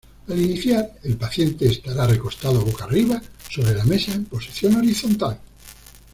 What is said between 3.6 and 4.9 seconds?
la mesa en posición